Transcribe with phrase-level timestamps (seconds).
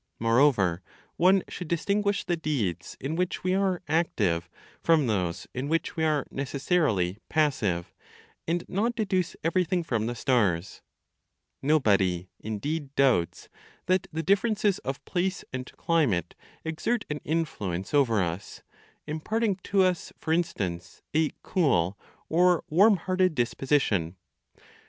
[0.17, 0.81] Moreover,
[1.15, 4.49] one should distinguish the deeds in which we are "active,"
[4.81, 7.93] from those in which we are necessarily "passive,"
[8.47, 10.81] and not deduce everything from the stars.
[11.61, 13.47] Nobody, indeed, doubts
[13.85, 16.33] that the differences of place and climate
[16.65, 18.63] exert an influence over us,
[19.05, 21.95] imparting to us, for instance, a cool
[22.27, 24.15] or warm hearted disposition.